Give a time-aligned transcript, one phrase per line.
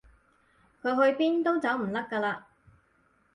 [0.81, 2.47] 佢去邊都走唔甩㗎啦